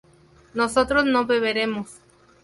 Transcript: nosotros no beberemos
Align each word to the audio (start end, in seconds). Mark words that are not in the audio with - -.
nosotros 0.55 1.05
no 1.05 1.25
beberemos 1.27 1.97